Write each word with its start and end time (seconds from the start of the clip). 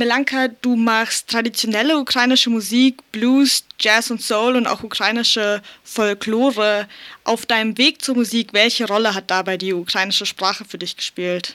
Melanka, 0.00 0.48
du 0.62 0.76
machst 0.76 1.28
traditionelle 1.28 1.98
ukrainische 1.98 2.48
Musik, 2.48 3.02
Blues, 3.12 3.66
Jazz 3.78 4.10
und 4.10 4.22
Soul 4.22 4.56
und 4.56 4.66
auch 4.66 4.82
ukrainische 4.82 5.60
Folklore. 5.84 6.86
Auf 7.24 7.44
deinem 7.44 7.76
Weg 7.76 8.00
zur 8.00 8.16
Musik, 8.16 8.54
welche 8.54 8.88
Rolle 8.88 9.14
hat 9.14 9.30
dabei 9.30 9.58
die 9.58 9.74
ukrainische 9.74 10.24
Sprache 10.24 10.64
für 10.64 10.78
dich 10.78 10.96
gespielt? 10.96 11.54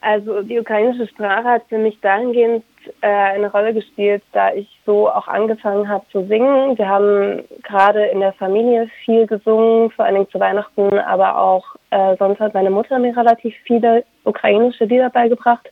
Also 0.00 0.42
die 0.42 0.60
ukrainische 0.60 1.08
Sprache 1.08 1.48
hat 1.48 1.62
für 1.68 1.78
mich 1.78 1.98
dahingehend 2.00 2.62
äh, 3.00 3.08
eine 3.08 3.50
Rolle 3.50 3.74
gespielt, 3.74 4.22
da 4.32 4.54
ich 4.54 4.68
so 4.86 5.10
auch 5.10 5.26
angefangen 5.26 5.88
habe 5.88 6.06
zu 6.12 6.24
singen. 6.26 6.78
Wir 6.78 6.88
haben 6.88 7.42
gerade 7.64 8.06
in 8.06 8.20
der 8.20 8.34
Familie 8.34 8.88
viel 9.04 9.26
gesungen, 9.26 9.90
vor 9.90 10.04
allen 10.04 10.14
Dingen 10.14 10.30
zu 10.30 10.38
Weihnachten, 10.38 10.96
aber 11.00 11.36
auch 11.36 11.64
äh, 11.90 12.16
sonst 12.18 12.38
hat 12.38 12.54
meine 12.54 12.70
Mutter 12.70 13.00
mir 13.00 13.16
relativ 13.16 13.52
viele 13.64 14.04
ukrainische 14.22 14.84
Lieder 14.84 15.10
beigebracht. 15.10 15.68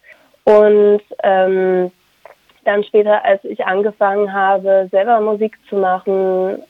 Und 0.46 1.00
ähm, 1.24 1.90
dann 2.64 2.84
später, 2.84 3.24
als 3.24 3.42
ich 3.44 3.64
angefangen 3.66 4.32
habe, 4.32 4.88
selber 4.92 5.20
Musik 5.20 5.58
zu 5.68 5.76
machen, 5.76 6.62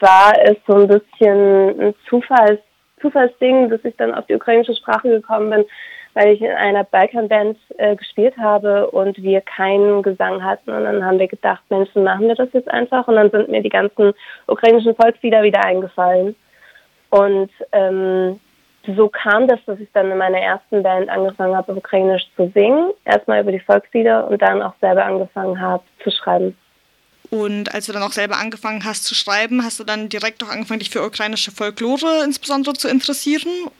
war 0.00 0.34
es 0.42 0.56
so 0.66 0.74
ein 0.74 0.88
bisschen 0.88 1.80
ein 1.80 1.94
Zufalls, 2.08 2.60
Zufallsding, 3.00 3.70
dass 3.70 3.82
ich 3.84 3.96
dann 3.96 4.14
auf 4.14 4.26
die 4.26 4.34
ukrainische 4.34 4.76
Sprache 4.76 5.08
gekommen 5.08 5.48
bin, 5.48 5.64
weil 6.12 6.34
ich 6.34 6.42
in 6.42 6.50
einer 6.50 6.84
Balkanband 6.84 7.56
äh, 7.78 7.96
gespielt 7.96 8.36
habe 8.36 8.90
und 8.90 9.16
wir 9.22 9.40
keinen 9.40 10.02
Gesang 10.02 10.44
hatten. 10.44 10.70
Und 10.70 10.84
dann 10.84 11.02
haben 11.02 11.18
wir 11.18 11.28
gedacht, 11.28 11.62
Menschen, 11.70 12.04
machen 12.04 12.28
wir 12.28 12.34
das 12.34 12.52
jetzt 12.52 12.70
einfach. 12.70 13.08
Und 13.08 13.16
dann 13.16 13.30
sind 13.30 13.48
mir 13.48 13.62
die 13.62 13.70
ganzen 13.70 14.12
ukrainischen 14.46 14.94
Volkslieder 14.94 15.42
wieder 15.42 15.64
eingefallen. 15.64 16.36
Und 17.08 17.50
ähm, 17.72 18.38
so 18.86 19.08
kam 19.08 19.46
das, 19.46 19.58
dass 19.66 19.78
ich 19.78 19.88
dann 19.92 20.10
in 20.10 20.18
meiner 20.18 20.38
ersten 20.38 20.82
Band 20.82 21.08
angefangen 21.08 21.56
habe, 21.56 21.74
Ukrainisch 21.74 22.24
zu 22.36 22.50
singen. 22.54 22.90
Erstmal 23.04 23.42
über 23.42 23.52
die 23.52 23.60
Volkslieder 23.60 24.28
und 24.28 24.40
dann 24.40 24.62
auch 24.62 24.74
selber 24.80 25.04
angefangen 25.04 25.60
habe 25.60 25.82
zu 26.02 26.10
schreiben. 26.10 26.56
Und 27.30 27.72
als 27.72 27.86
du 27.86 27.92
dann 27.92 28.02
auch 28.02 28.12
selber 28.12 28.38
angefangen 28.38 28.84
hast 28.84 29.04
zu 29.04 29.14
schreiben, 29.14 29.62
hast 29.64 29.78
du 29.78 29.84
dann 29.84 30.08
direkt 30.08 30.42
auch 30.42 30.48
angefangen, 30.48 30.80
dich 30.80 30.90
für 30.90 31.04
ukrainische 31.04 31.52
Folklore 31.52 32.24
insbesondere 32.24 32.74
zu 32.74 32.88
interessieren? 32.88 33.70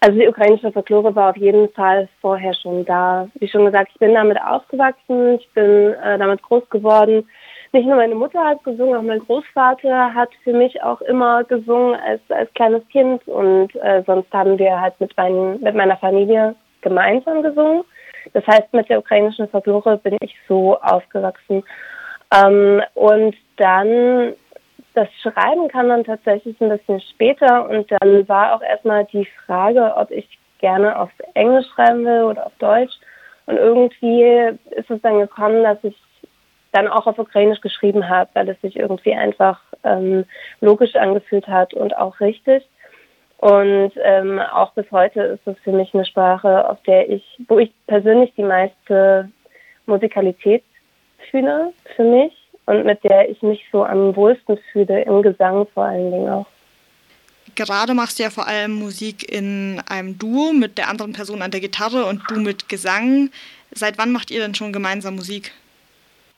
Also 0.00 0.18
die 0.18 0.28
ukrainische 0.28 0.70
Folklore 0.70 1.14
war 1.14 1.30
auf 1.30 1.36
jeden 1.36 1.68
Fall 1.72 2.08
vorher 2.20 2.54
schon 2.54 2.84
da. 2.84 3.28
Wie 3.34 3.48
schon 3.48 3.66
gesagt, 3.66 3.90
ich 3.92 3.98
bin 3.98 4.14
damit 4.14 4.40
aufgewachsen, 4.40 5.38
ich 5.40 5.48
bin 5.50 5.94
äh, 5.94 6.18
damit 6.18 6.42
groß 6.42 6.68
geworden 6.70 7.28
nicht 7.72 7.86
nur 7.86 7.96
meine 7.96 8.14
Mutter 8.14 8.44
hat 8.44 8.64
gesungen, 8.64 8.96
auch 8.96 9.02
mein 9.02 9.20
Großvater 9.20 10.14
hat 10.14 10.30
für 10.42 10.52
mich 10.52 10.82
auch 10.82 11.00
immer 11.02 11.44
gesungen 11.44 11.98
als, 12.00 12.20
als 12.28 12.52
kleines 12.54 12.86
Kind 12.88 13.26
und 13.28 13.74
äh, 13.76 14.02
sonst 14.06 14.32
haben 14.32 14.58
wir 14.58 14.80
halt 14.80 15.00
mit, 15.00 15.16
mein, 15.16 15.60
mit 15.60 15.74
meiner 15.74 15.96
Familie 15.96 16.54
gemeinsam 16.80 17.42
gesungen. 17.42 17.84
Das 18.32 18.46
heißt, 18.46 18.72
mit 18.72 18.88
der 18.88 18.98
ukrainischen 18.98 19.48
Folklore 19.48 19.98
bin 19.98 20.16
ich 20.20 20.36
so 20.48 20.78
aufgewachsen. 20.80 21.62
Ähm, 22.34 22.82
und 22.94 23.36
dann 23.56 24.34
das 24.94 25.08
Schreiben 25.22 25.68
kam 25.68 25.88
dann 25.88 26.04
tatsächlich 26.04 26.60
ein 26.60 26.68
bisschen 26.68 27.00
später 27.00 27.68
und 27.68 27.90
dann 27.90 28.28
war 28.28 28.54
auch 28.54 28.62
erstmal 28.62 29.04
die 29.06 29.26
Frage, 29.46 29.94
ob 29.96 30.10
ich 30.10 30.26
gerne 30.58 30.98
auf 30.98 31.10
Englisch 31.34 31.66
schreiben 31.74 32.04
will 32.04 32.24
oder 32.24 32.46
auf 32.46 32.52
Deutsch. 32.58 32.92
Und 33.46 33.56
irgendwie 33.56 34.58
ist 34.70 34.90
es 34.90 35.00
dann 35.02 35.20
gekommen, 35.20 35.62
dass 35.62 35.78
ich 35.82 35.96
dann 36.72 36.88
auch 36.88 37.06
auf 37.06 37.18
Ukrainisch 37.18 37.60
geschrieben 37.60 38.08
habe, 38.08 38.30
weil 38.34 38.48
es 38.48 38.60
sich 38.60 38.76
irgendwie 38.76 39.14
einfach 39.14 39.60
ähm, 39.84 40.24
logisch 40.60 40.94
angefühlt 40.96 41.46
hat 41.48 41.74
und 41.74 41.96
auch 41.96 42.20
richtig. 42.20 42.64
Und 43.38 43.92
ähm, 44.02 44.38
auch 44.38 44.72
bis 44.72 44.84
heute 44.90 45.22
ist 45.22 45.46
es 45.46 45.56
für 45.64 45.72
mich 45.72 45.94
eine 45.94 46.04
Sprache, 46.04 46.68
auf 46.68 46.82
der 46.82 47.08
ich, 47.08 47.24
wo 47.48 47.58
ich 47.58 47.72
persönlich 47.86 48.32
die 48.36 48.42
meiste 48.42 49.30
Musikalität 49.86 50.62
fühle 51.30 51.72
für 51.96 52.04
mich 52.04 52.32
und 52.66 52.84
mit 52.84 53.02
der 53.02 53.30
ich 53.30 53.40
mich 53.42 53.64
so 53.72 53.84
am 53.84 54.14
wohlsten 54.14 54.58
fühle, 54.70 55.02
im 55.02 55.22
Gesang 55.22 55.66
vor 55.72 55.84
allen 55.84 56.10
Dingen 56.10 56.28
auch. 56.28 56.46
Gerade 57.54 57.94
machst 57.94 58.18
du 58.18 58.22
ja 58.22 58.30
vor 58.30 58.46
allem 58.46 58.72
Musik 58.72 59.30
in 59.30 59.82
einem 59.88 60.18
Duo 60.18 60.52
mit 60.52 60.78
der 60.78 60.88
anderen 60.88 61.12
Person 61.12 61.42
an 61.42 61.50
der 61.50 61.60
Gitarre 61.60 62.04
und 62.04 62.22
du 62.28 62.40
mit 62.40 62.68
Gesang. 62.68 63.30
Seit 63.72 63.98
wann 63.98 64.12
macht 64.12 64.30
ihr 64.30 64.40
denn 64.40 64.54
schon 64.54 64.72
gemeinsam 64.72 65.16
Musik? 65.16 65.52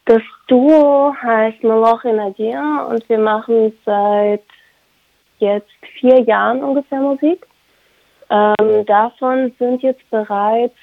Das 0.04 0.22
Duo 0.48 1.14
heißt 1.22 1.62
Moloch 1.62 2.04
in 2.04 2.18
und 2.18 3.08
wir 3.08 3.18
machen 3.18 3.72
seit 3.84 4.42
jetzt 5.38 5.70
vier 6.00 6.20
Jahren 6.22 6.62
ungefähr 6.62 6.98
Musik. 7.00 7.46
Ähm, 8.28 8.84
davon 8.86 9.52
sind 9.58 9.82
jetzt 9.82 10.08
bereits 10.10 10.74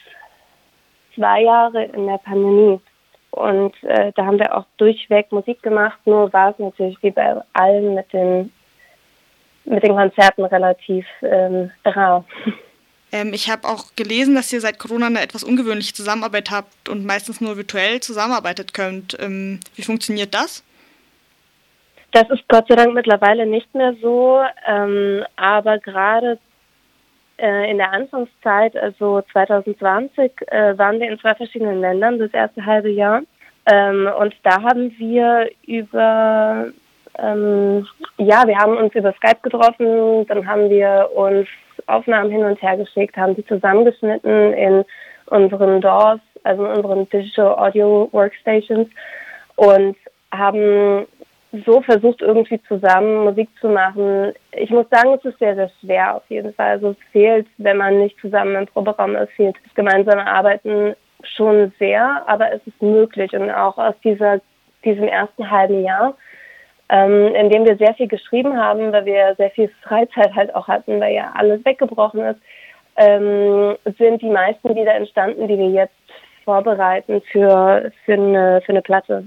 zwei 1.16 1.41
Jahre 1.41 1.85
in 1.85 2.07
der 2.07 2.19
Pandemie. 2.19 2.80
Und 3.31 3.84
äh, 3.84 4.12
da 4.16 4.25
haben 4.25 4.40
wir 4.40 4.56
auch 4.56 4.66
durchweg 4.78 5.31
Musik 5.31 5.62
gemacht, 5.62 6.00
nur 6.06 6.31
war 6.34 6.51
es 6.51 6.59
natürlich 6.59 6.97
wie 7.03 7.12
bei 7.12 7.36
allen 7.53 7.96
mit 7.96 8.12
den, 8.13 8.51
mit 9.66 9.84
den 9.84 9.96
Konzerten 9.96 10.46
relativ 10.46 11.06
ähm, 11.22 11.72
rar. 11.86 12.24
Ähm, 13.12 13.34
ich 13.34 13.50
habe 13.50 13.68
auch 13.68 13.96
gelesen, 13.96 14.36
dass 14.36 14.53
ihr 14.53 14.62
seit 14.62 14.80
Corona 14.80 15.08
eine 15.08 15.22
etwas 15.22 15.44
ungewöhnliche 15.44 15.94
Zusammenarbeit 15.94 16.52
habt 16.52 16.90
und 16.90 17.06
meistens 17.06 17.42
nur 17.42 17.58
virtuell 17.58 18.00
zusammenarbeitet 18.00 18.74
könnt. 18.74 19.18
Ähm, 19.20 19.59
wie 19.75 19.84
funktioniert 19.84 20.34
das? 20.34 20.64
Das 22.12 22.30
ist 22.30 22.48
Gott 22.48 22.68
sei 22.68 22.75
Dank 22.75 22.94
mittlerweile 22.94 23.46
nicht 23.46 23.74
mehr 23.75 23.94
so, 24.02 24.42
ähm, 24.68 25.24
aber 25.36 25.78
gerade 25.78 26.40
äh, 27.38 27.69
in 27.69 27.78
der 27.78 27.92
Anfangszeit, 27.92 28.75
also 28.75 29.22
2020, 29.31 30.31
äh, 30.48 30.78
waren 30.78 31.00
wir 31.00 31.09
in 31.09 31.19
zwei 31.19 31.36
verschiedenen 31.36 31.81
Ländern 31.81 32.18
das 32.18 32.34
erste 32.34 32.66
halbe 32.66 32.90
Jahr. 32.90 33.22
Ähm, 33.72 34.09
und 34.19 34.36
da 34.44 34.62
haben 34.62 34.92
wir 34.98 35.50
über, 35.68 36.68
ähm, 37.18 37.88
ja, 38.18 38.48
wir 38.48 38.58
haben 38.58 38.78
uns 38.78 38.96
über 38.96 39.14
Skype 39.14 39.42
getroffen, 39.44 40.25
dann 40.28 40.48
haben 40.48 40.69
wir 40.69 41.09
uns 41.14 41.48
Aufnahmen 41.90 42.32
hin 42.32 42.44
und 42.44 42.62
her 42.62 42.78
geschickt, 42.78 43.18
haben 43.18 43.36
die 43.36 43.46
zusammengeschnitten 43.46 44.54
in 44.54 44.86
unseren 45.28 45.82
DAWs, 45.82 46.22
also 46.44 46.66
in 46.66 46.72
unseren 46.72 47.10
Digital 47.10 47.56
Audio 47.58 48.10
Workstations 48.12 48.88
und 49.56 49.96
haben 50.32 51.06
so 51.66 51.82
versucht, 51.82 52.22
irgendwie 52.22 52.62
zusammen 52.68 53.24
Musik 53.24 53.50
zu 53.60 53.70
machen. 53.70 54.34
Ich 54.52 54.70
muss 54.70 54.86
sagen, 54.92 55.14
es 55.18 55.26
ist 55.26 55.40
sehr, 55.40 55.56
sehr 55.56 55.72
schwer 55.82 56.16
auf 56.16 56.24
jeden 56.30 56.54
Fall. 56.54 56.72
Also 56.72 56.92
es 56.92 56.98
fehlt, 57.12 57.48
wenn 57.58 57.78
man 57.78 58.00
nicht 58.00 58.20
zusammen 58.20 58.56
im 58.56 58.68
Proberaum 58.68 59.16
ist, 59.16 59.32
fehlt 59.32 59.56
das 59.66 59.74
gemeinsame 59.74 60.26
Arbeiten 60.28 60.96
schon 61.24 61.74
sehr, 61.80 62.24
aber 62.28 62.52
es 62.54 62.62
ist 62.66 62.82
möglich. 62.82 63.34
Und 63.34 63.50
auch 63.50 63.78
aus 63.78 63.96
dieser, 64.04 64.42
diesem 64.86 65.06
ersten 65.06 65.50
halben 65.50 65.84
Jahr 65.84 66.16
ähm, 66.90 67.34
in 67.36 67.50
dem 67.50 67.66
wir 67.66 67.78
sehr 67.78 67.94
viel 67.94 68.08
geschrieben 68.08 68.58
haben, 68.58 68.92
weil 68.92 69.06
wir 69.06 69.36
sehr 69.38 69.52
viel 69.52 69.72
Freizeit 69.84 70.36
halt 70.36 70.54
auch 70.56 70.68
hatten, 70.68 71.00
weil 71.00 71.14
ja 71.14 71.32
alles 71.36 71.64
weggebrochen 71.64 72.22
ist, 72.22 72.40
ähm, 72.96 73.78
sind 73.98 74.22
die 74.22 74.30
meisten 74.30 74.74
Lieder 74.74 74.96
entstanden, 74.96 75.48
die 75.48 75.58
wir 75.58 75.70
jetzt 75.70 75.94
vorbereiten 76.44 77.22
für, 77.32 77.92
für, 78.06 78.14
eine, 78.14 78.62
für 78.66 78.72
eine 78.72 78.82
Platte. 78.82 79.26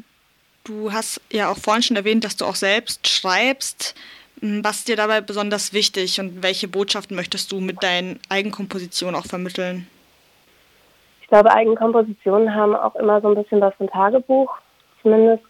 Du 0.65 0.93
hast 0.93 1.21
ja 1.33 1.51
auch 1.51 1.57
vorhin 1.57 1.83
schon 1.83 1.97
erwähnt, 1.97 2.25
dass 2.25 2.37
du 2.37 2.45
auch 2.45 2.57
selbst 2.57 3.09
schreibst. 3.09 3.95
Hm, 4.41 4.65
was 4.65 4.79
ist 4.79 4.89
dir 4.89 4.97
dabei 4.97 5.21
besonders 5.21 5.73
wichtig 5.73 6.21
und 6.21 6.43
welche 6.43 6.69
Botschaften 6.69 7.17
möchtest 7.17 7.53
du 7.53 7.61
mit 7.61 7.83
deinen 7.83 8.19
Eigenkompositionen 8.29 9.15
auch 9.15 9.27
vermitteln? 9.27 9.87
Ich 11.23 11.29
glaube, 11.29 11.53
Eigenkompositionen 11.53 12.55
haben 12.55 12.75
auch 12.75 12.95
immer 12.97 13.21
so 13.21 13.29
ein 13.29 13.43
bisschen 13.43 13.61
was 13.61 13.75
von 13.77 13.89
Tagebuch, 13.89 14.53
zumindest 15.01 15.45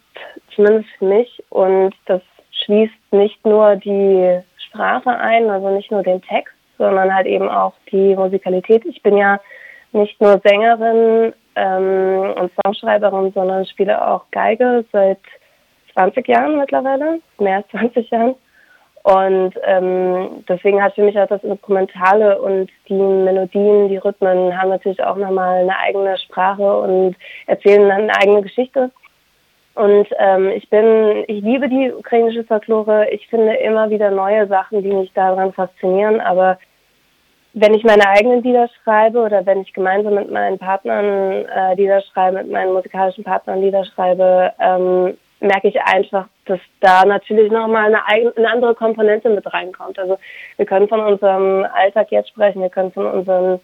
zumindest 0.55 0.89
für 0.97 1.05
mich. 1.05 1.43
Und 1.49 1.93
das 2.05 2.21
schließt 2.63 2.93
nicht 3.11 3.45
nur 3.45 3.75
die 3.75 4.39
Sprache 4.67 5.09
ein, 5.09 5.49
also 5.49 5.69
nicht 5.69 5.91
nur 5.91 6.03
den 6.03 6.21
Text, 6.21 6.53
sondern 6.77 7.13
halt 7.13 7.27
eben 7.27 7.49
auch 7.49 7.73
die 7.91 8.15
Musikalität. 8.15 8.85
Ich 8.85 9.01
bin 9.01 9.17
ja 9.17 9.39
nicht 9.91 10.19
nur 10.19 10.41
Sängerin 10.43 11.33
ähm, 11.55 12.33
und 12.35 12.51
Songschreiberin, 12.63 13.31
sondern 13.33 13.65
spiele 13.65 14.05
auch 14.05 14.25
Geige 14.31 14.85
seit 14.91 15.19
20 15.93 16.27
Jahren 16.27 16.57
mittlerweile, 16.57 17.19
mehr 17.39 17.57
als 17.57 17.67
20 17.69 18.09
Jahren. 18.09 18.35
Und 19.03 19.53
ähm, 19.65 20.45
deswegen 20.47 20.81
hat 20.81 20.95
für 20.95 21.03
mich 21.03 21.19
auch 21.19 21.27
das 21.27 21.43
Instrumentale 21.43 22.41
und 22.41 22.71
die 22.87 22.93
Melodien, 22.93 23.89
die 23.89 23.97
Rhythmen 23.97 24.57
haben 24.57 24.69
natürlich 24.69 25.03
auch 25.03 25.17
nochmal 25.17 25.59
eine 25.59 25.77
eigene 25.77 26.17
Sprache 26.17 26.79
und 26.79 27.15
erzählen 27.45 27.89
dann 27.89 28.03
eine 28.03 28.15
eigene 28.15 28.41
Geschichte. 28.41 28.91
Und 29.75 30.07
ähm, 30.19 30.49
ich 30.49 30.69
bin, 30.69 31.23
ich 31.27 31.43
liebe 31.43 31.67
die 31.67 31.91
ukrainische 31.91 32.43
Folklore. 32.43 33.09
Ich 33.09 33.27
finde 33.27 33.55
immer 33.55 33.89
wieder 33.89 34.11
neue 34.11 34.47
Sachen, 34.47 34.83
die 34.83 34.93
mich 34.93 35.11
daran 35.13 35.51
faszinieren. 35.53 36.21
Aber 36.21 36.59
wenn 37.53 37.73
ich 37.73 37.83
meine 37.83 38.07
eigenen 38.07 38.43
Lieder 38.43 38.69
schreibe 38.83 39.19
oder 39.19 39.45
wenn 39.45 39.61
ich 39.61 39.73
gemeinsam 39.73 40.15
mit 40.15 40.31
meinen 40.31 40.59
Partnern 40.59 41.45
äh, 41.45 41.75
Lieder 41.75 42.01
schreibe, 42.01 42.37
mit 42.37 42.51
meinen 42.51 42.73
musikalischen 42.73 43.23
Partnern 43.23 43.61
Lieder 43.61 43.85
schreibe, 43.85 44.53
ähm, 44.59 45.17
merke 45.39 45.67
ich 45.67 45.81
einfach, 45.81 46.27
dass 46.45 46.59
da 46.79 47.05
natürlich 47.05 47.51
nochmal 47.51 47.93
eine, 47.93 48.33
eine 48.35 48.49
andere 48.49 48.75
Komponente 48.75 49.29
mit 49.29 49.51
reinkommt. 49.51 49.99
Also 49.99 50.17
wir 50.57 50.65
können 50.65 50.87
von 50.87 51.01
unserem 51.01 51.65
Alltag 51.73 52.11
jetzt 52.11 52.29
sprechen, 52.29 52.61
wir 52.61 52.69
können 52.69 52.91
von 52.91 53.05
unseren 53.05 53.59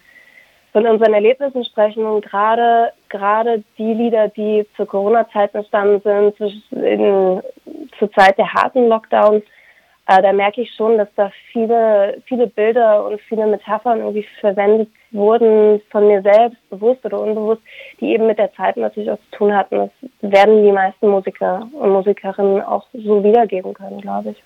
von 0.71 0.85
unseren 0.85 1.13
Erlebnissen 1.13 1.65
sprechen 1.65 2.05
und 2.05 2.25
gerade 2.25 2.91
gerade 3.09 3.63
die 3.77 3.93
Lieder, 3.93 4.27
die 4.29 4.65
zur 4.75 4.87
Corona-Zeit 4.87 5.53
entstanden 5.55 6.01
sind, 6.01 6.61
in, 6.71 7.41
zur 7.97 8.11
Zeit 8.11 8.37
der 8.37 8.53
harten 8.53 8.87
Lockdowns, 8.87 9.43
äh, 10.07 10.21
da 10.21 10.31
merke 10.31 10.61
ich 10.61 10.73
schon, 10.75 10.97
dass 10.97 11.07
da 11.15 11.31
viele 11.51 12.21
viele 12.25 12.47
Bilder 12.47 13.05
und 13.05 13.19
viele 13.21 13.47
Metaphern 13.47 13.99
irgendwie 13.99 14.27
verwendet 14.39 14.89
wurden 15.11 15.81
von 15.89 16.07
mir 16.07 16.21
selbst, 16.21 16.57
bewusst 16.69 17.03
oder 17.05 17.19
unbewusst, 17.19 17.61
die 17.99 18.13
eben 18.13 18.27
mit 18.27 18.37
der 18.37 18.53
Zeit 18.53 18.77
natürlich 18.77 19.09
auch 19.09 19.19
zu 19.31 19.37
tun 19.37 19.55
hatten. 19.55 19.89
Das 20.21 20.31
werden 20.31 20.63
die 20.63 20.71
meisten 20.71 21.07
Musiker 21.09 21.67
und 21.73 21.89
Musikerinnen 21.89 22.61
auch 22.61 22.85
so 22.93 23.23
wiedergeben 23.23 23.73
können, 23.73 24.01
glaube 24.01 24.31
ich. 24.31 24.43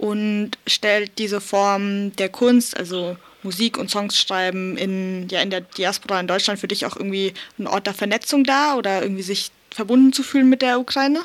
Und 0.00 0.52
stellt 0.66 1.18
diese 1.18 1.42
Form 1.42 2.16
der 2.16 2.30
Kunst, 2.30 2.74
also 2.74 3.16
Musik 3.42 3.76
und 3.76 3.90
Songs 3.90 4.18
schreiben 4.18 4.78
in, 4.78 5.28
ja, 5.30 5.42
in 5.42 5.50
der 5.50 5.60
Diaspora 5.60 6.20
in 6.20 6.26
Deutschland 6.26 6.58
für 6.58 6.68
dich 6.68 6.86
auch 6.86 6.96
irgendwie 6.96 7.34
ein 7.58 7.66
Ort 7.66 7.86
der 7.86 7.92
Vernetzung 7.92 8.44
da 8.44 8.76
oder 8.76 9.02
irgendwie 9.02 9.20
sich 9.20 9.50
verbunden 9.70 10.14
zu 10.14 10.22
fühlen 10.22 10.48
mit 10.48 10.62
der 10.62 10.80
Ukraine? 10.80 11.20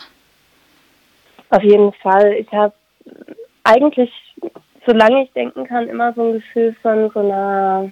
Auf 1.51 1.63
jeden 1.63 1.93
Fall. 1.93 2.33
Ich 2.33 2.51
habe 2.51 2.73
eigentlich, 3.63 4.11
solange 4.85 5.23
ich 5.23 5.31
denken 5.31 5.65
kann, 5.65 5.87
immer 5.87 6.11
so 6.13 6.23
ein 6.23 6.33
Gefühl 6.33 6.75
von 6.81 7.09
so 7.11 7.19
einer 7.21 7.89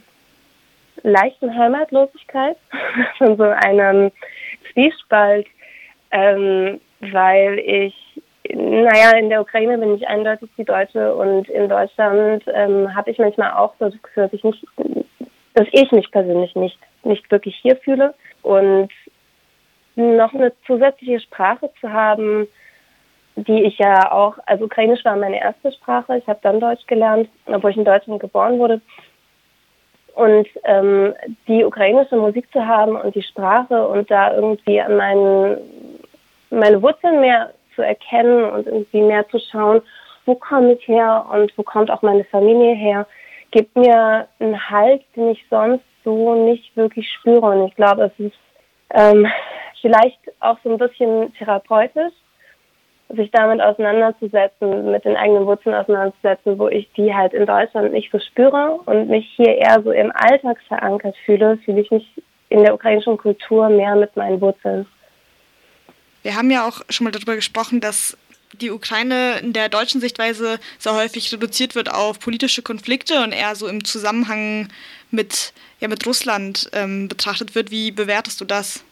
leichten 1.04 1.58
Heimatlosigkeit, 1.58 2.58
von 3.18 3.38
so 3.38 3.44
einem 3.44 4.12
Zwiespalt, 4.74 5.48
ähm, 6.12 6.82
weil 7.00 7.60
ich 7.60 7.96
naja, 8.52 9.18
in 9.18 9.30
der 9.30 9.42
Ukraine 9.42 9.78
bin 9.78 9.96
ich 9.96 10.08
eindeutig 10.08 10.50
die 10.58 10.66
Deutsche 10.66 11.14
und 11.16 11.48
in 11.50 11.70
Deutschland 11.70 12.44
ähm, 12.54 12.94
habe 12.94 13.12
ich 13.12 13.18
manchmal 13.18 13.54
auch 13.54 13.74
so 13.80 13.86
das 13.90 14.02
Gefühl, 14.02 14.24
dass 14.24 14.34
ich 14.34 14.44
nicht, 14.44 14.66
dass 15.54 15.68
ich 15.72 15.92
mich 15.92 16.12
persönlich 16.12 16.56
nicht, 16.56 16.78
nicht 17.04 17.30
wirklich 17.32 17.56
hier 17.56 17.78
fühle. 17.78 18.14
Und 18.42 18.90
noch 19.96 20.34
eine 20.34 20.52
zusätzliche 20.66 21.22
Sprache 21.22 21.70
zu 21.80 21.92
haben, 21.92 22.48
die 23.36 23.64
ich 23.64 23.78
ja 23.78 24.12
auch, 24.12 24.38
also 24.46 24.66
Ukrainisch 24.66 25.06
war 25.06 25.16
meine 25.16 25.40
erste 25.40 25.72
Sprache, 25.72 26.18
ich 26.18 26.28
habe 26.28 26.40
dann 26.44 26.60
Deutsch 26.60 26.86
gelernt, 26.88 27.30
obwohl 27.46 27.72
ich 27.72 27.78
in 27.78 27.86
Deutschland 27.86 28.20
geboren 28.20 28.60
wurde. 28.60 28.82
Und 30.16 30.48
ähm, 30.66 31.14
die 31.48 31.64
ukrainische 31.64 32.16
Musik 32.16 32.52
zu 32.52 32.68
haben 32.68 32.96
und 32.96 33.16
die 33.16 33.24
Sprache 33.24 33.88
und 33.88 34.12
da 34.12 34.36
irgendwie 34.36 34.80
an 34.80 34.98
meinen, 34.98 35.58
meine 36.52 36.82
Wurzeln 36.82 37.20
mehr 37.22 37.52
zu 37.76 37.82
erkennen 37.82 38.46
und 38.52 38.68
irgendwie 38.68 39.02
mehr 39.02 39.28
zu 39.30 39.40
schauen, 39.40 39.82
wo 40.26 40.36
komme 40.36 40.74
ich 40.74 40.88
her 40.88 41.26
und 41.32 41.52
wo 41.58 41.64
kommt 41.64 41.92
auch 41.92 42.02
meine 42.02 42.24
Familie 42.26 42.76
her, 42.76 43.08
gibt 43.52 43.76
mir 43.76 44.28
einen 44.40 44.70
Halt, 44.70 45.04
den 45.16 45.30
ich 45.30 45.46
sonst 45.50 45.84
so 46.04 46.34
nicht 46.46 46.76
wirklich 46.76 47.10
spüre. 47.12 47.46
Und 47.46 47.68
ich 47.68 47.76
glaube, 47.76 48.04
es 48.06 48.26
ist 48.26 48.38
ähm, 48.92 49.28
vielleicht 49.82 50.20
auch 50.40 50.58
so 50.64 50.72
ein 50.72 50.78
bisschen 50.78 51.34
therapeutisch, 51.36 52.14
sich 53.10 53.30
damit 53.32 53.62
auseinanderzusetzen, 53.62 54.92
mit 54.92 55.06
den 55.06 55.16
eigenen 55.16 55.46
Wurzeln 55.46 55.76
auseinanderzusetzen, 55.76 56.58
wo 56.58 56.68
ich 56.68 56.92
die 56.94 57.14
halt 57.14 57.34
in 57.34 57.46
Deutschland 57.46 57.94
nicht 57.94 58.12
so 58.12 58.20
spüre 58.20 58.80
und 58.86 59.10
mich 59.10 59.28
hier 59.36 59.56
eher 59.56 59.82
so 59.84 59.92
im 59.92 60.12
Alltag 60.16 60.58
verankert 60.68 61.16
fühle, 61.26 61.58
fühle 61.58 61.82
ich 61.82 61.92
mich 61.92 62.24
in 62.50 62.64
der 62.64 62.74
ukrainischen 62.74 63.18
Kultur 63.18 63.70
mehr 63.70 63.96
mit 63.96 64.16
meinen 64.16 64.42
Wurzeln. 64.42 64.88
Wir 66.24 66.36
haben 66.36 66.50
ja 66.50 66.68
auch 66.68 66.82
schon 66.90 67.04
mal 67.06 67.12
darüber 67.12 67.36
gesprochen, 67.36 67.82
dass 67.82 68.18
die 68.54 68.72
Ukraine 68.72 69.40
in 69.42 69.54
der 69.54 69.70
deutschen 69.70 70.00
Sichtweise 70.00 70.60
sehr 70.80 70.96
häufig 70.96 71.32
reduziert 71.34 71.76
wird 71.76 71.92
auf 71.92 72.20
politische 72.20 72.62
Konflikte 72.62 73.24
und 73.24 73.32
eher 73.32 73.56
so 73.56 73.68
im 73.68 73.84
Zusammenhang 73.84 74.70
mit, 75.12 75.54
ja, 75.80 75.88
mit 75.88 76.06
Russland 76.06 76.70
ähm, 76.74 77.08
betrachtet 77.08 77.56
wird. 77.56 77.72
Wie 77.72 77.92
bewertest 77.92 78.40
du 78.42 78.46
das? 78.46 78.84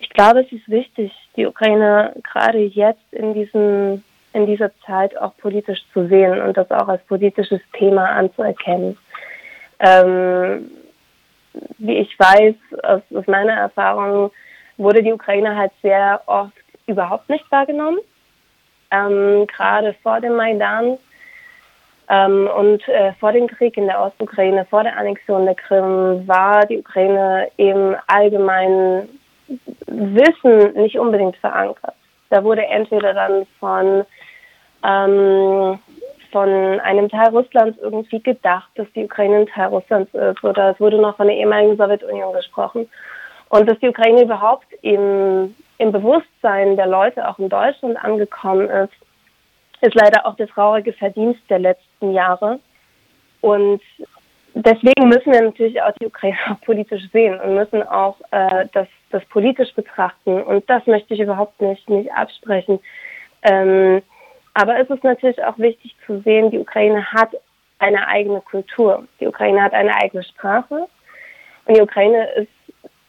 Ich 0.00 0.10
glaube, 0.10 0.40
es 0.40 0.52
ist 0.52 0.68
wichtig, 0.68 1.12
die 1.36 1.46
Ukraine 1.46 2.14
gerade 2.22 2.58
jetzt 2.58 3.12
in, 3.12 3.34
diesem, 3.34 4.02
in 4.32 4.46
dieser 4.46 4.70
Zeit 4.86 5.16
auch 5.16 5.36
politisch 5.38 5.80
zu 5.92 6.06
sehen 6.08 6.40
und 6.40 6.56
das 6.56 6.70
auch 6.70 6.88
als 6.88 7.02
politisches 7.04 7.60
Thema 7.76 8.06
anzuerkennen. 8.10 8.96
Ähm, 9.80 10.70
wie 11.78 11.98
ich 11.98 12.18
weiß, 12.18 12.54
aus, 12.82 13.02
aus 13.14 13.26
meiner 13.26 13.54
Erfahrung, 13.54 14.30
wurde 14.78 15.02
die 15.02 15.12
Ukraine 15.12 15.54
halt 15.56 15.72
sehr 15.82 16.22
oft 16.26 16.52
überhaupt 16.86 17.28
nicht 17.28 17.44
wahrgenommen. 17.50 17.98
Ähm, 18.90 19.46
gerade 19.46 19.94
vor 20.02 20.20
dem 20.20 20.36
Maidan 20.36 20.96
ähm, 22.08 22.48
und 22.56 22.88
äh, 22.88 23.12
vor 23.20 23.32
dem 23.32 23.46
Krieg 23.46 23.76
in 23.76 23.86
der 23.86 24.00
Ostukraine, 24.00 24.64
vor 24.64 24.82
der 24.82 24.96
Annexion 24.96 25.44
der 25.44 25.54
Krim, 25.54 26.26
war 26.26 26.64
die 26.64 26.78
Ukraine 26.78 27.50
im 27.58 27.94
allgemeinen 28.06 29.20
Wissen 29.86 30.72
nicht 30.74 30.98
unbedingt 30.98 31.36
verankert. 31.36 31.94
Da 32.30 32.42
wurde 32.44 32.64
entweder 32.66 33.12
dann 33.12 33.46
von, 33.58 34.04
ähm, 34.84 35.78
von 36.32 36.80
einem 36.80 37.08
Teil 37.08 37.28
Russlands 37.28 37.78
irgendwie 37.78 38.22
gedacht, 38.22 38.70
dass 38.76 38.86
die 38.94 39.04
Ukraine 39.04 39.40
ein 39.40 39.46
Teil 39.46 39.68
Russlands 39.68 40.12
ist, 40.14 40.44
oder 40.44 40.70
es 40.70 40.80
wurde 40.80 40.98
noch 40.98 41.16
von 41.16 41.26
der 41.26 41.36
ehemaligen 41.36 41.76
Sowjetunion 41.76 42.32
gesprochen. 42.32 42.88
Und 43.50 43.68
dass 43.68 43.78
die 43.78 43.88
Ukraine 43.88 44.22
überhaupt 44.22 44.66
im, 44.82 45.54
im 45.78 45.92
Bewusstsein 45.92 46.76
der 46.76 46.86
Leute 46.86 47.26
auch 47.28 47.38
in 47.38 47.48
Deutschland 47.48 47.96
angekommen 48.02 48.68
ist, 48.68 48.92
ist 49.80 49.94
leider 49.94 50.26
auch 50.26 50.36
das 50.36 50.50
traurige 50.50 50.92
Verdienst 50.92 51.40
der 51.48 51.60
letzten 51.60 52.12
Jahre. 52.12 52.58
Und 53.40 53.80
deswegen 54.54 55.08
müssen 55.08 55.32
wir 55.32 55.42
natürlich 55.42 55.80
auch 55.80 55.92
die 56.00 56.06
Ukraine 56.06 56.36
auch 56.50 56.60
politisch 56.64 57.08
sehen 57.12 57.40
und 57.40 57.54
müssen 57.54 57.82
auch 57.82 58.16
äh, 58.30 58.66
das, 58.72 58.88
das 59.10 59.24
politisch 59.26 59.72
betrachten. 59.74 60.42
Und 60.42 60.68
das 60.68 60.86
möchte 60.86 61.14
ich 61.14 61.20
überhaupt 61.20 61.60
nicht, 61.60 61.88
nicht 61.88 62.12
absprechen. 62.12 62.80
Ähm, 63.42 64.02
aber 64.54 64.80
es 64.80 64.90
ist 64.90 65.04
natürlich 65.04 65.42
auch 65.44 65.58
wichtig 65.58 65.94
zu 66.04 66.20
sehen, 66.20 66.50
die 66.50 66.58
Ukraine 66.58 67.06
hat 67.12 67.30
eine 67.78 68.08
eigene 68.08 68.40
Kultur. 68.40 69.06
Die 69.20 69.28
Ukraine 69.28 69.62
hat 69.62 69.72
eine 69.72 69.94
eigene 69.94 70.24
Sprache. 70.24 70.88
Und 71.64 71.76
die 71.76 71.80
Ukraine 71.80 72.28
ist 72.32 72.48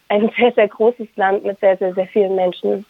ein 0.09 0.29
sehr, 0.37 0.51
sehr 0.53 0.67
großes 0.67 1.07
Land 1.15 1.45
mit 1.45 1.59
sehr, 1.59 1.77
sehr, 1.77 1.93
sehr 1.93 2.07
vielen 2.07 2.35
Menschen. 2.35 2.85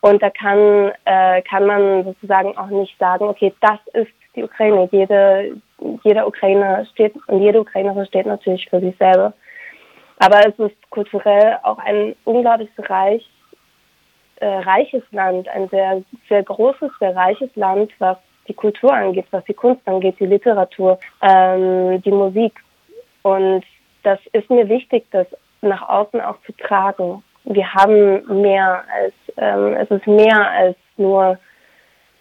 Und 0.00 0.22
da 0.22 0.30
kann, 0.30 0.92
äh, 1.04 1.42
kann 1.42 1.66
man 1.66 2.04
sozusagen 2.04 2.56
auch 2.56 2.68
nicht 2.68 2.96
sagen, 2.98 3.24
okay, 3.24 3.52
das 3.60 3.78
ist 3.94 4.12
die 4.36 4.44
Ukraine. 4.44 4.88
Jede, 4.92 5.56
jeder 6.04 6.26
Ukrainer 6.26 6.84
steht 6.86 7.14
und 7.26 7.42
jede 7.42 7.60
Ukrainerin 7.60 8.06
steht 8.06 8.26
natürlich 8.26 8.68
für 8.68 8.80
sich 8.80 8.96
selber. 8.96 9.32
Aber 10.18 10.40
es 10.46 10.58
ist 10.58 10.90
kulturell 10.90 11.58
auch 11.62 11.78
ein 11.78 12.14
unglaublich 12.24 12.70
reich, 12.78 13.28
äh, 14.36 14.46
reiches 14.46 15.02
Land, 15.10 15.48
ein 15.48 15.68
sehr, 15.68 16.02
sehr 16.28 16.42
großes, 16.42 16.90
sehr 17.00 17.14
reiches 17.16 17.50
Land, 17.56 17.92
was 17.98 18.18
die 18.46 18.54
Kultur 18.54 18.92
angeht, 18.92 19.26
was 19.30 19.44
die 19.44 19.54
Kunst 19.54 19.86
angeht, 19.86 20.16
die 20.20 20.26
Literatur, 20.26 20.98
ähm, 21.22 22.00
die 22.02 22.12
Musik. 22.12 22.54
Und 23.22 23.64
das 24.04 24.18
ist 24.32 24.48
mir 24.48 24.68
wichtig, 24.68 25.06
dass 25.10 25.26
nach 25.60 25.88
außen 25.88 26.20
auch 26.20 26.36
zu 26.46 26.52
tragen. 26.52 27.22
Wir 27.44 27.72
haben 27.72 28.42
mehr 28.42 28.84
als, 28.94 29.14
ähm, 29.36 29.74
es 29.74 29.90
ist 29.90 30.06
mehr 30.06 30.50
als 30.50 30.76
nur 30.96 31.38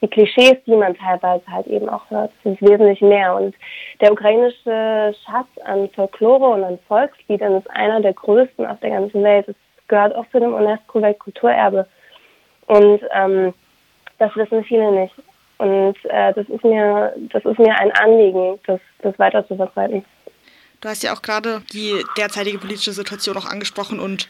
die 0.02 0.08
Klischees, 0.08 0.58
die 0.66 0.76
man 0.76 0.96
teilweise 0.96 1.46
halt 1.48 1.68
eben 1.68 1.90
auch 1.90 2.10
hört. 2.10 2.32
Es 2.44 2.54
ist 2.54 2.62
wesentlich 2.62 3.02
mehr. 3.02 3.36
Und 3.36 3.56
der 4.00 4.12
ukrainische 4.12 5.16
Schatz 5.26 5.48
an 5.66 5.90
Folklore 5.90 6.50
und 6.50 6.64
an 6.64 6.80
Volksliedern 6.88 7.56
ist 7.56 7.70
einer 7.72 8.00
der 8.02 8.14
größten 8.14 8.66
auf 8.66 8.80
der 8.80 8.92
ganzen 8.92 9.24
Welt. 9.24 9.48
Es 9.48 9.56
gehört 9.88 10.16
auch 10.16 10.26
zu 10.32 10.40
dem 10.40 10.54
UNESCO-Weltkulturerbe. 10.54 11.88
Und 12.68 13.02
ähm, 13.14 13.54
das 14.20 14.36
wissen 14.36 14.64
viele 14.64 14.92
nicht. 14.92 15.16
Und 15.58 15.96
äh, 16.06 16.34
das 16.34 16.48
ist 16.48 16.64
mir, 16.64 17.14
das 17.34 17.44
ist 17.44 17.58
mir 17.58 17.76
ein 17.80 17.92
Anliegen, 17.94 18.60
das, 18.68 18.80
das 19.02 19.18
weiter 19.18 19.48
zu 19.48 19.56
verbreiten. 19.56 20.06
Du 20.82 20.90
hast 20.90 21.04
ja 21.04 21.14
auch 21.14 21.22
gerade 21.22 21.64
die 21.74 22.04
derzeitige 22.18 22.60
politische 22.60 22.92
Situation 22.92 23.36
auch 23.38 23.46
angesprochen 23.46 24.00
und 24.00 24.28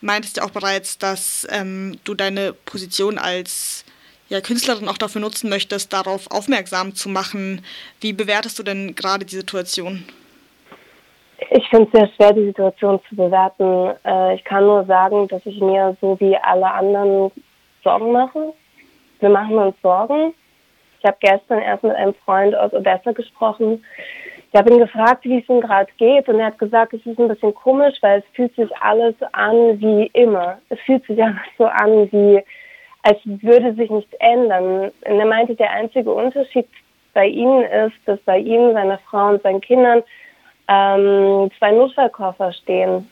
meintest 0.00 0.36
ja 0.36 0.44
auch 0.44 0.50
bereits, 0.50 0.98
dass 0.98 1.46
ähm, 1.50 1.98
du 2.04 2.14
deine 2.14 2.52
Position 2.52 3.18
als 3.18 3.84
ja, 4.28 4.40
Künstlerin 4.40 4.88
auch 4.88 4.98
dafür 4.98 5.20
nutzen 5.20 5.50
möchtest, 5.50 5.92
darauf 5.92 6.30
aufmerksam 6.30 6.94
zu 6.94 7.08
machen. 7.08 7.62
Wie 8.00 8.12
bewertest 8.12 8.58
du 8.58 8.62
denn 8.62 8.94
gerade 8.94 9.24
die 9.24 9.34
Situation? 9.34 10.04
Ich 11.50 11.68
finde 11.68 11.88
es 11.92 11.98
sehr 11.98 12.08
schwer, 12.14 12.32
die 12.34 12.46
Situation 12.46 13.00
zu 13.08 13.16
bewerten. 13.16 13.96
Äh, 14.04 14.36
ich 14.36 14.44
kann 14.44 14.64
nur 14.64 14.84
sagen, 14.84 15.26
dass 15.26 15.44
ich 15.44 15.58
mir 15.60 15.96
so 16.00 16.18
wie 16.20 16.36
alle 16.36 16.70
anderen 16.70 17.32
Sorgen 17.82 18.12
mache. 18.12 18.52
Wir 19.18 19.30
machen 19.30 19.58
uns 19.58 19.74
Sorgen. 19.82 20.34
Ich 21.00 21.04
habe 21.04 21.16
gestern 21.20 21.60
erst 21.60 21.82
mit 21.82 21.94
einem 21.94 22.14
Freund 22.24 22.54
aus 22.54 22.72
Odessa 22.72 23.12
gesprochen, 23.12 23.82
ich 24.52 24.58
habe 24.58 24.72
ihn 24.72 24.80
gefragt, 24.80 25.24
wie 25.24 25.38
es 25.38 25.48
ihm 25.48 25.60
gerade 25.60 25.90
geht 25.96 26.28
und 26.28 26.40
er 26.40 26.46
hat 26.46 26.58
gesagt, 26.58 26.92
es 26.92 27.06
ist 27.06 27.18
ein 27.20 27.28
bisschen 27.28 27.54
komisch, 27.54 27.96
weil 28.00 28.18
es 28.18 28.24
fühlt 28.34 28.54
sich 28.56 28.70
alles 28.78 29.14
an 29.32 29.80
wie 29.80 30.10
immer. 30.12 30.58
Es 30.70 30.80
fühlt 30.80 31.06
sich 31.06 31.22
alles 31.22 31.36
so 31.56 31.66
an, 31.66 32.10
wie 32.10 32.42
als 33.02 33.18
würde 33.24 33.74
sich 33.74 33.90
nichts 33.90 34.12
ändern. 34.18 34.90
Und 34.90 35.18
er 35.18 35.26
meinte, 35.26 35.54
der 35.54 35.70
einzige 35.70 36.12
Unterschied 36.12 36.66
bei 37.14 37.26
ihnen 37.26 37.62
ist, 37.62 37.96
dass 38.06 38.18
bei 38.20 38.38
ihm, 38.38 38.72
seiner 38.72 38.98
Frau 38.98 39.28
und 39.28 39.42
seinen 39.42 39.60
Kindern 39.60 40.02
ähm, 40.68 41.50
zwei 41.58 41.70
Notfallkoffer 41.70 42.52
stehen, 42.52 43.08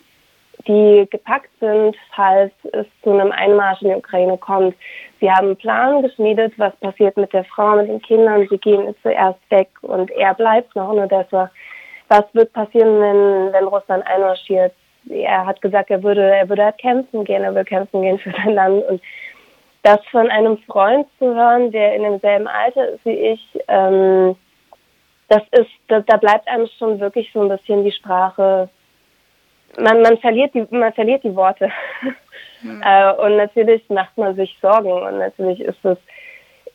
die 0.67 1.07
gepackt 1.11 1.51
sind, 1.61 1.97
falls 2.15 2.53
es 2.73 2.87
zu 3.03 3.11
einem 3.11 3.33
Einmarsch 3.33 3.83
in 3.83 3.89
die 3.89 3.95
Ukraine 3.95 4.37
kommt. 4.39 4.75
Sie 5.21 5.31
haben 5.31 5.49
einen 5.49 5.57
Plan 5.57 6.03
geschmiedet, 6.03 6.53
was 6.59 6.75
passiert 6.77 7.17
mit 7.17 7.33
der 7.33 7.45
Frau, 7.45 7.77
mit 7.77 7.89
den 7.89 8.03
Kindern. 8.03 8.47
Sie 8.51 8.59
gehen 8.59 8.95
zuerst 9.03 9.39
weg 9.51 9.69
und 9.83 10.11
er 10.11 10.35
bleibt 10.35 10.75
noch 10.77 10.93
in 10.93 11.01
Odessa. 11.01 11.51
Was 12.09 12.25
wird 12.33 12.53
passieren, 12.53 13.01
wenn, 13.01 13.53
wenn 13.53 13.65
Russland 13.65 14.07
einmarschiert? 14.07 14.73
Er 15.09 15.47
hat 15.47 15.61
gesagt, 15.61 15.91
er 15.91 16.03
würde, 16.03 16.23
er 16.23 16.49
würde 16.49 16.65
halt 16.65 16.79
kämpfen 16.79 17.25
gehen, 17.25 17.43
er 17.43 17.55
will 17.55 17.65
kämpfen 17.65 18.03
gehen 18.03 18.19
für 18.19 18.31
sein 18.33 18.55
Land. 18.55 18.85
Und 18.85 19.03
das 19.83 19.99
von 20.11 20.29
einem 20.31 20.59
Freund 20.59 21.07
zu 21.19 21.35
hören, 21.35 21.71
der 21.71 21.95
in 21.95 22.03
demselben 22.03 22.47
Alter 22.47 22.89
ist 22.89 23.05
wie 23.05 23.11
ich, 23.11 23.59
ähm, 23.69 24.37
das 25.29 25.43
ist, 25.53 25.71
da, 25.89 26.01
da 26.01 26.17
bleibt 26.17 26.49
einem 26.49 26.67
schon 26.79 27.01
wirklich 27.01 27.31
so 27.33 27.43
ein 27.43 27.49
bisschen 27.49 27.85
die 27.85 27.93
Sprache. 27.93 28.69
Man, 29.77 30.03
man 30.03 30.19
verliert 30.19 30.55
die, 30.55 30.67
man 30.71 30.93
verliert 30.93 31.25
die 31.25 31.35
Worte. 31.35 31.71
Mhm. 32.63 32.83
äh, 32.85 33.13
und 33.13 33.37
natürlich 33.37 33.89
macht 33.89 34.17
man 34.17 34.35
sich 34.35 34.57
Sorgen 34.61 34.91
und 34.91 35.19
natürlich 35.19 35.61
ist 35.61 35.85
es, 35.85 35.99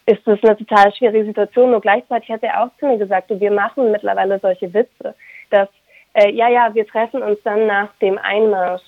ist 0.06 0.28
es 0.28 0.44
eine 0.44 0.58
total 0.58 0.94
schwierige 0.94 1.26
Situation. 1.26 1.72
Nur 1.72 1.82
gleichzeitig 1.82 2.30
hat 2.30 2.44
er 2.44 2.64
auch 2.64 2.70
zu 2.80 2.86
mir 2.86 2.98
gesagt, 2.98 3.30
wir 3.30 3.52
machen 3.52 3.92
mittlerweile 3.92 4.40
solche 4.40 4.74
Witze, 4.74 5.16
dass, 5.50 5.70
äh, 6.14 6.32
ja, 6.32 6.50
ja, 6.50 6.74
wir 6.74 6.86
treffen 6.86 7.24
uns 7.24 7.40
dann 7.44 7.68
nach 7.68 7.90
dem 8.02 8.18
Einmarsch 8.18 8.84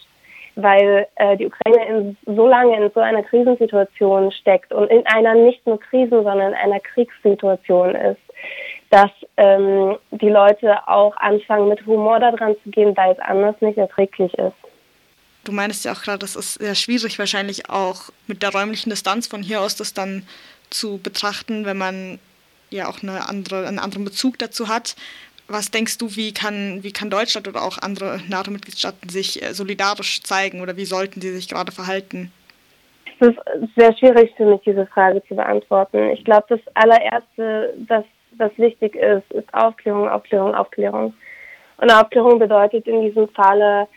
weil 0.56 1.08
äh, 1.16 1.36
die 1.38 1.48
Ukraine 1.48 1.86
in, 1.86 2.18
so 2.26 2.48
lange 2.48 2.78
in 2.78 2.92
so 2.94 3.02
einer 3.02 3.24
Krisensituation 3.24 4.32
steckt 4.32 4.74
und 4.74 4.90
in 4.90 5.06
einer 5.08 5.36
nicht 5.36 5.66
nur 5.68 5.80
Krisen, 5.80 6.24
sondern 6.24 6.54
in 6.54 6.58
einer 6.58 6.80
Kriegssituation 6.80 7.94
ist, 7.96 8.22
dass 8.96 9.12
ähm, 9.36 9.98
die 10.12 10.30
Leute 10.30 10.88
auch 10.88 11.18
anfangen, 11.18 11.68
mit 11.68 11.86
Humor 11.86 12.18
daran 12.22 12.56
zu 12.64 12.70
gehen, 12.70 12.96
weil 12.96 13.12
es 13.12 13.20
anders 13.20 13.56
nicht 13.60 13.78
erträglich 13.78 14.34
ist. 14.36 14.56
Du 15.44 15.52
meinst 15.52 15.84
ja 15.84 15.92
auch 15.92 16.02
gerade, 16.02 16.20
das 16.20 16.38
ist 16.38 16.54
sehr 16.54 16.76
schwierig, 16.76 17.20
wahrscheinlich 17.20 17.70
auch 17.70 18.04
mit 18.26 18.42
der 18.42 18.54
räumlichen 18.54 18.90
Distanz 18.90 19.28
von 19.28 19.44
hier 19.44 19.60
aus 19.60 19.76
das 19.76 19.94
dann 19.94 20.26
zu 20.70 20.98
betrachten, 20.98 21.66
wenn 21.66 21.78
man 21.78 22.20
ja 22.70 22.88
auch 22.88 23.04
eine 23.04 23.28
andere, 23.28 23.68
einen 23.68 23.80
anderen 23.80 24.06
Bezug 24.06 24.40
dazu 24.40 24.70
hat. 24.70 24.96
Was 25.50 25.72
denkst 25.72 25.98
du, 25.98 26.16
wie 26.16 26.34
kann, 26.34 26.82
wie 26.84 26.94
kann 26.94 27.10
Deutschland 27.10 27.50
oder 27.50 27.64
auch 27.64 27.78
andere 27.78 28.22
NATO-Mitgliedstaaten 28.30 29.10
sich 29.10 29.44
äh, 29.44 29.54
solidarisch 29.54 30.24
zeigen 30.24 30.62
oder 30.62 30.78
wie 30.78 30.86
sollten 30.86 31.20
sie 31.20 31.34
sich 31.34 31.50
gerade 31.50 31.74
verhalten? 31.74 32.32
Es 33.20 33.28
ist 33.28 33.40
sehr 33.76 33.96
schwierig 33.98 34.32
für 34.38 34.46
mich, 34.46 34.62
diese 34.66 34.86
Frage 34.88 35.22
zu 35.28 35.36
beantworten. 35.36 36.12
Ich 36.12 36.24
glaube, 36.24 36.46
das 36.48 36.62
allererste, 36.76 37.74
was, 37.90 38.06
was 38.38 38.52
wichtig 38.58 38.96
ist, 38.96 39.32
ist 39.32 39.54
Aufklärung, 39.54 40.10
Aufklärung, 40.10 40.56
Aufklärung. 40.56 41.14
Und 41.78 41.92
Aufklärung 41.92 42.40
bedeutet 42.40 42.88
in 42.88 43.02
diesem 43.02 43.28
Falle, 43.30 43.88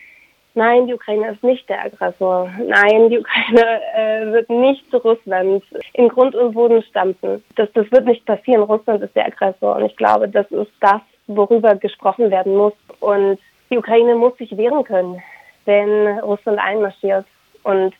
nein, 0.54 0.86
die 0.86 0.94
Ukraine 0.94 1.30
ist 1.30 1.42
nicht 1.42 1.68
der 1.68 1.84
Aggressor. 1.84 2.50
Nein, 2.66 3.08
die 3.08 3.18
Ukraine 3.18 3.80
äh, 3.94 4.32
wird 4.32 4.50
nicht 4.50 4.90
zu 4.90 4.98
Russland 4.98 5.62
in 5.94 6.08
Grund 6.08 6.34
und 6.34 6.52
Boden 6.52 6.82
stampfen. 6.82 7.42
Das, 7.56 7.68
das 7.72 7.90
wird 7.92 8.06
nicht 8.06 8.26
passieren. 8.26 8.62
Russland 8.62 9.02
ist 9.02 9.14
der 9.14 9.26
Aggressor. 9.26 9.76
Und 9.76 9.86
ich 9.86 9.96
glaube, 9.96 10.28
das 10.28 10.50
ist 10.50 10.72
das, 10.80 11.00
worüber 11.28 11.76
gesprochen 11.76 12.30
werden 12.30 12.56
muss. 12.56 12.74
Und 13.00 13.38
die 13.70 13.78
Ukraine 13.78 14.14
muss 14.16 14.36
sich 14.38 14.56
wehren 14.56 14.84
können, 14.84 15.22
wenn 15.64 16.18
Russland 16.18 16.58
einmarschiert. 16.58 17.26
Und 17.62 17.94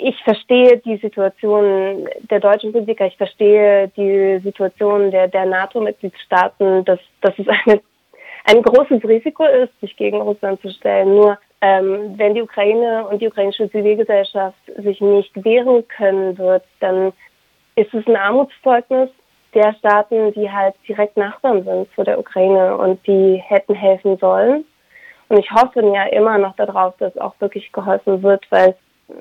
ich 0.00 0.22
verstehe 0.22 0.78
die 0.78 0.96
Situation 0.96 2.08
der 2.30 2.40
deutschen 2.40 2.72
Politiker, 2.72 3.06
ich 3.06 3.16
verstehe 3.16 3.88
die 3.96 4.40
Situation 4.42 5.10
der, 5.10 5.28
der 5.28 5.46
NATO-Mitgliedstaaten, 5.46 6.84
dass, 6.84 6.98
dass 7.20 7.38
es 7.38 7.46
eine, 7.48 7.80
ein 8.44 8.62
großes 8.62 9.02
Risiko 9.04 9.44
ist, 9.44 9.78
sich 9.80 9.96
gegen 9.96 10.20
Russland 10.20 10.60
zu 10.62 10.70
stellen. 10.70 11.14
Nur 11.14 11.38
ähm, 11.60 12.14
wenn 12.16 12.34
die 12.34 12.42
Ukraine 12.42 13.06
und 13.06 13.20
die 13.20 13.28
ukrainische 13.28 13.70
Zivilgesellschaft 13.70 14.58
sich 14.78 15.00
nicht 15.00 15.44
wehren 15.44 15.86
können 15.88 16.38
wird, 16.38 16.64
dann 16.80 17.12
ist 17.76 17.92
es 17.94 18.06
ein 18.06 18.16
Armutszeugnis 18.16 19.10
der 19.54 19.74
Staaten, 19.74 20.32
die 20.32 20.50
halt 20.50 20.74
direkt 20.86 21.16
Nachbarn 21.16 21.64
sind 21.64 21.88
zu 21.94 22.04
der 22.04 22.18
Ukraine 22.18 22.76
und 22.76 23.04
die 23.06 23.36
hätten 23.36 23.74
helfen 23.74 24.16
sollen. 24.18 24.64
Und 25.28 25.38
ich 25.38 25.50
hoffe 25.50 25.80
ja 25.94 26.04
immer 26.06 26.38
noch 26.38 26.56
darauf, 26.56 26.96
dass 26.98 27.16
auch 27.18 27.34
wirklich 27.40 27.70
geholfen 27.72 28.22
wird, 28.22 28.44
weil 28.50 28.76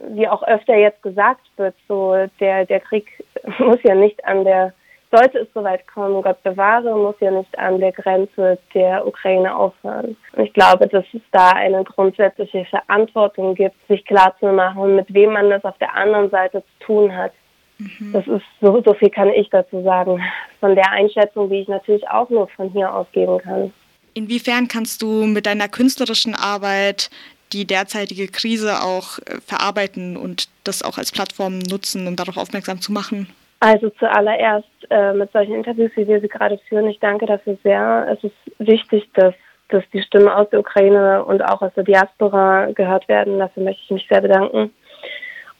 wie 0.09 0.27
auch 0.27 0.43
öfter 0.43 0.75
jetzt 0.75 1.01
gesagt 1.01 1.41
wird, 1.57 1.75
so 1.87 2.15
der, 2.39 2.65
der 2.65 2.79
Krieg 2.79 3.07
muss 3.59 3.79
ja 3.83 3.95
nicht 3.95 4.23
an 4.25 4.43
der, 4.43 4.73
sollte 5.11 5.39
es 5.39 5.47
soweit 5.53 5.87
kommen, 5.87 6.21
Gott 6.21 6.41
bewahre, 6.43 6.95
muss 6.95 7.15
ja 7.19 7.31
nicht 7.31 7.57
an 7.57 7.79
der 7.79 7.91
Grenze 7.91 8.59
der 8.73 9.05
Ukraine 9.07 9.55
aufhören. 9.55 10.15
Und 10.33 10.43
ich 10.43 10.53
glaube, 10.53 10.87
dass 10.87 11.05
es 11.13 11.21
da 11.31 11.49
eine 11.51 11.83
grundsätzliche 11.83 12.65
Verantwortung 12.65 13.55
gibt, 13.55 13.75
sich 13.87 14.05
klarzumachen, 14.05 14.95
mit 14.95 15.11
wem 15.13 15.33
man 15.33 15.49
das 15.49 15.63
auf 15.63 15.77
der 15.79 15.95
anderen 15.95 16.29
Seite 16.29 16.61
zu 16.61 16.85
tun 16.85 17.15
hat. 17.15 17.31
Mhm. 17.79 18.13
Das 18.13 18.27
ist 18.27 18.45
so, 18.61 18.81
so 18.85 18.93
viel 18.93 19.09
kann 19.09 19.29
ich 19.29 19.49
dazu 19.49 19.81
sagen. 19.83 20.21
Von 20.59 20.75
der 20.75 20.91
Einschätzung, 20.91 21.49
die 21.49 21.61
ich 21.61 21.67
natürlich 21.67 22.07
auch 22.09 22.29
nur 22.29 22.47
von 22.49 22.69
hier 22.69 22.93
aus 22.93 23.07
geben 23.11 23.39
kann. 23.39 23.73
Inwiefern 24.13 24.67
kannst 24.67 25.01
du 25.01 25.25
mit 25.25 25.45
deiner 25.45 25.69
künstlerischen 25.69 26.35
Arbeit 26.35 27.09
die 27.53 27.65
derzeitige 27.65 28.27
Krise 28.27 28.81
auch 28.81 29.19
äh, 29.19 29.39
verarbeiten 29.45 30.17
und 30.17 30.49
das 30.63 30.83
auch 30.83 30.97
als 30.97 31.11
Plattform 31.11 31.59
nutzen, 31.59 32.07
um 32.07 32.15
darauf 32.15 32.37
aufmerksam 32.37 32.81
zu 32.81 32.91
machen? 32.91 33.27
Also 33.59 33.89
zuallererst 33.89 34.67
äh, 34.89 35.13
mit 35.13 35.31
solchen 35.31 35.55
Interviews, 35.55 35.91
wie 35.95 36.07
wir 36.07 36.21
sie 36.21 36.29
gerade 36.29 36.57
führen, 36.69 36.87
ich 36.87 36.99
danke 36.99 37.25
dafür 37.25 37.57
sehr. 37.63 38.07
Es 38.11 38.23
ist 38.23 38.35
wichtig, 38.59 39.09
dass, 39.13 39.33
dass 39.67 39.83
die 39.91 40.01
Stimmen 40.01 40.29
aus 40.29 40.49
der 40.49 40.61
Ukraine 40.61 41.25
und 41.25 41.41
auch 41.41 41.61
aus 41.61 41.73
der 41.75 41.83
Diaspora 41.83 42.67
gehört 42.71 43.07
werden. 43.09 43.39
Dafür 43.39 43.63
möchte 43.63 43.81
ich 43.83 43.91
mich 43.91 44.07
sehr 44.07 44.21
bedanken. 44.21 44.71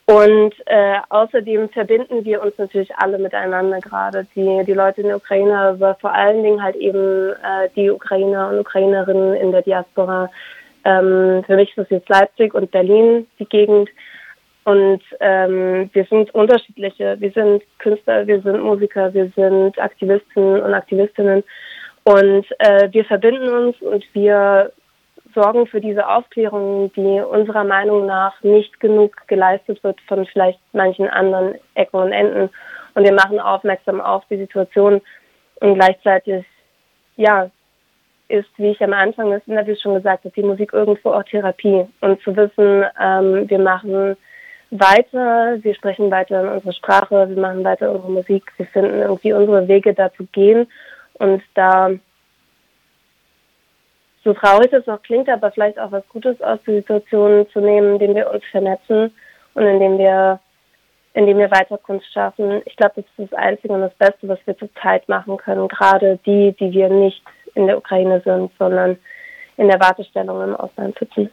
Und 0.05 0.55
äh, 0.65 0.96
außerdem 1.10 1.69
verbinden 1.69 2.25
wir 2.25 2.41
uns 2.41 2.58
natürlich 2.58 2.89
alle 2.96 3.19
miteinander 3.19 3.79
gerade, 3.79 4.25
die, 4.34 4.63
die 4.65 4.74
Leute 4.74 5.01
in 5.01 5.08
der 5.08 5.17
Ukraine, 5.17 5.55
aber 5.55 5.93
vor 6.01 6.12
allen 6.12 6.41
Dingen 6.41 6.63
halt 6.63 6.77
eben 6.77 7.29
äh, 7.29 7.69
die 7.75 7.91
Ukrainer 7.91 8.50
und 8.50 8.60
Ukrainerinnen 8.60 9.36
in 9.36 9.51
der 9.51 9.62
Diaspora. 9.62 10.31
Ähm, 10.89 11.43
für 11.46 11.55
mich 11.55 11.69
ist 11.69 11.77
das 11.77 11.89
jetzt 11.89 12.10
Leipzig 12.10 12.53
und 12.53 12.72
Berlin, 12.72 13.27
die 13.38 13.46
Gegend. 13.46 13.89
Und 14.63 15.01
ähm, 15.19 15.89
wir 15.93 16.05
sind 16.05 16.34
unterschiedliche. 16.34 17.15
Wir 17.19 17.31
sind 17.31 17.63
Künstler, 17.79 18.25
wir 18.27 18.41
sind 18.41 18.62
Musiker, 18.62 19.13
wir 19.13 19.31
sind 19.36 19.79
Aktivisten 19.79 20.62
und 20.62 20.74
Aktivistinnen. 20.74 21.43
Und 22.03 22.46
äh, 22.60 22.91
wir 22.91 23.05
verbinden 23.05 23.50
uns 23.50 23.81
und 23.81 24.03
wir 24.13 24.72
sorgen 25.36 25.67
für 25.67 25.79
diese 25.79 26.08
Aufklärung, 26.08 26.91
die 26.96 27.22
unserer 27.22 27.63
Meinung 27.63 28.05
nach 28.08 28.41
nicht 28.41 28.79
genug 28.79 29.15
geleistet 29.27 29.84
wird 29.84 30.00
von 30.08 30.25
vielleicht 30.25 30.60
manchen 30.74 31.08
anderen 31.08 31.55
Ecken 31.75 31.98
und 31.98 32.12
Enden. 32.12 32.50
Und 32.96 33.03
wir 33.03 33.13
machen 33.13 33.39
aufmerksam 33.39 34.01
auf 34.01 34.24
die 34.29 34.38
Situation 34.38 35.01
und 35.62 35.75
gleichzeitig, 35.75 36.46
ja, 37.15 37.51
ist, 38.29 38.50
wie 38.57 38.71
ich 38.71 38.81
am 38.81 38.93
Anfang 38.93 39.31
des 39.31 39.45
Interviews 39.48 39.81
schon 39.81 39.95
gesagt 39.95 40.24
habe, 40.24 40.33
die 40.36 40.43
Musik 40.43 40.74
irgendwo 40.74 41.12
auch 41.12 41.24
Therapie. 41.24 41.86
Und 42.01 42.21
zu 42.21 42.36
wissen, 42.36 42.86
ähm, 43.01 43.50
wir 43.50 43.59
machen 43.59 44.15
weiter, 44.71 45.57
wir 45.62 45.75
sprechen 45.75 46.12
weiter 46.12 46.41
in 46.41 46.50
unsere 46.50 46.74
Sprache, 46.74 47.27
wir 47.29 47.41
machen 47.41 47.63
weiter 47.63 47.91
unsere 47.91 48.12
Musik, 48.12 48.43
wir 48.57 48.67
finden 48.67 49.01
irgendwie 49.01 49.33
unsere 49.33 49.67
Wege 49.67 49.93
da 49.93 50.13
zu 50.13 50.25
gehen 50.25 50.67
und 51.13 51.41
da 51.55 51.89
so 54.24 54.33
traurig 54.33 54.71
es 54.74 54.88
auch 54.88 55.01
klingt, 55.01 55.29
aber 55.29 55.51
vielleicht 55.51 55.79
auch 55.79 55.91
was 55.91 56.07
Gutes 56.09 56.41
aus 56.41 56.59
der 56.67 56.75
Situation 56.75 57.48
zu 57.51 57.62
nehmen, 57.62 57.93
indem 57.93 58.15
wir 58.15 58.31
uns 58.31 58.43
vernetzen 58.51 59.12
und 59.53 59.63
indem 59.63 59.98
wir, 59.98 60.39
indem 61.13 61.38
wir 61.38 61.50
weiter 61.50 61.77
Kunst 61.77 62.12
schaffen. 62.12 62.62
Ich 62.65 62.75
glaube, 62.75 62.95
das 62.98 63.05
ist 63.05 63.31
das 63.31 63.39
Einzige 63.39 63.74
und 63.74 63.81
das 63.81 63.93
Beste, 63.95 64.27
was 64.27 64.39
wir 64.45 64.57
zurzeit 64.57 65.07
machen 65.07 65.38
können. 65.38 65.67
Gerade 65.67 66.19
die, 66.25 66.53
die 66.59 66.71
wir 66.71 66.89
nicht 66.89 67.24
in 67.60 67.68
der 67.68 67.78
Ukraine 67.78 68.22
sind, 68.24 68.51
sondern 68.58 68.98
in 69.58 69.68
der 69.68 69.80
Wartestellung 69.80 70.42
im 70.42 70.56
Ausland 70.56 70.98
sitzen. 70.98 71.28